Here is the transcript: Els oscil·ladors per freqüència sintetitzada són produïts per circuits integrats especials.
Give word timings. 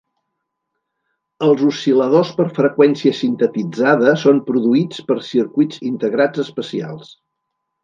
Els 1.47 1.61
oscil·ladors 1.67 2.31
per 2.39 2.47
freqüència 2.55 3.13
sintetitzada 3.19 4.15
són 4.23 4.41
produïts 4.49 5.05
per 5.13 5.21
circuits 5.31 5.87
integrats 5.93 6.45
especials. 6.49 7.17